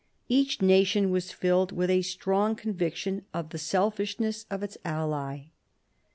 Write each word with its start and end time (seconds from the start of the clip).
Each 0.27 0.63
nation 0.63 1.11
was 1.11 1.31
filled 1.31 1.71
with 1.71 1.91
a 1.91 2.01
strong 2.01 2.55
conviction 2.55 3.23
of 3.35 3.49
the 3.51 3.59
selfishness 3.59 4.47
of 4.49 4.63
its 4.63 4.75
ally. 4.83 5.49